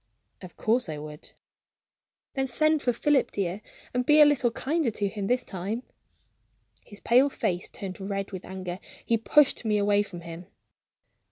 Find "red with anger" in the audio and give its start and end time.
8.01-8.79